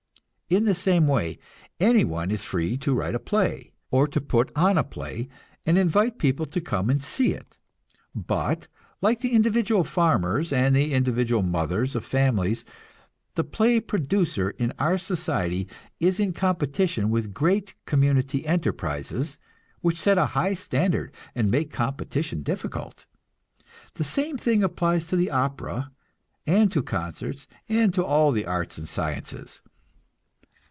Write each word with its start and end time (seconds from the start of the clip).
In 0.51 0.65
the 0.65 0.75
same 0.75 1.07
way, 1.07 1.39
anyone 1.79 2.29
is 2.29 2.43
free 2.43 2.75
to 2.79 2.93
write 2.93 3.15
a 3.15 3.19
play, 3.19 3.71
or 3.89 4.05
to 4.09 4.19
put 4.19 4.51
on 4.53 4.77
a 4.77 4.83
play, 4.83 5.29
and 5.65 5.77
invite 5.77 6.19
people 6.19 6.45
to 6.45 6.59
come 6.59 6.89
and 6.89 7.01
see 7.01 7.31
it. 7.31 7.57
But, 8.13 8.67
like 8.99 9.21
the 9.21 9.31
individual 9.31 9.85
farmers 9.85 10.51
and 10.51 10.75
the 10.75 10.91
individual 10.93 11.41
mothers 11.41 11.95
of 11.95 12.03
families, 12.03 12.65
the 13.35 13.45
play 13.45 13.79
producer 13.79 14.49
in 14.49 14.73
our 14.77 14.97
society 14.97 15.69
is 16.01 16.19
in 16.19 16.33
competition 16.33 17.09
with 17.09 17.33
great 17.33 17.73
community 17.85 18.45
enterprises, 18.45 19.37
which 19.79 19.95
set 19.97 20.17
a 20.17 20.25
high 20.35 20.53
standard 20.53 21.13
and 21.33 21.49
make 21.49 21.71
competition 21.71 22.43
difficult. 22.43 23.05
The 23.93 24.03
same 24.03 24.37
thing 24.37 24.65
applies 24.65 25.07
to 25.07 25.15
the 25.15 25.31
opera, 25.31 25.93
and 26.45 26.69
to 26.73 26.83
concerts, 26.83 27.47
and 27.69 27.93
to 27.93 28.03
all 28.03 28.33
the 28.33 28.45
arts 28.45 28.77
and 28.77 28.85
sciences. 28.85 29.61